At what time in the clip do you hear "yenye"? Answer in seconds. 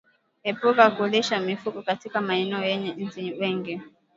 2.63-2.89